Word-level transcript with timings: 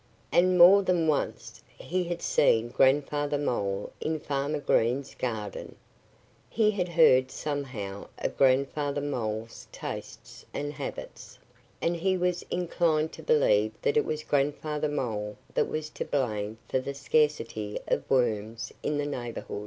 And 0.31 0.57
more 0.57 0.81
than 0.81 1.07
once 1.07 1.61
he 1.77 2.05
had 2.05 2.23
seen 2.23 2.69
Grandfather 2.69 3.37
Mole 3.37 3.91
in 4.01 4.19
Farmer 4.19 4.57
Green's 4.59 5.13
garden. 5.13 5.75
He 6.49 6.71
had 6.71 6.89
heard 6.89 7.29
somehow 7.29 8.07
of 8.17 8.35
Grandfather 8.35 8.99
Mole's 8.99 9.67
tastes 9.71 10.43
and 10.55 10.73
habits. 10.73 11.37
And 11.83 11.95
he 11.97 12.17
was 12.17 12.43
inclined 12.49 13.11
to 13.13 13.21
believe 13.21 13.73
that 13.83 13.95
it 13.95 14.03
was 14.05 14.23
Grandfather 14.23 14.89
Mole 14.89 15.37
that 15.53 15.67
was 15.69 15.91
to 15.91 16.03
blame 16.03 16.57
for 16.67 16.79
the 16.79 16.95
scarcity 16.95 17.77
of 17.87 18.09
worms 18.09 18.73
in 18.81 18.97
the 18.97 19.05
neighborhood. 19.05 19.59